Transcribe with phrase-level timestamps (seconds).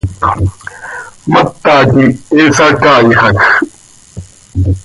[1.31, 3.35] ¡Mata quih he sacaaixaj!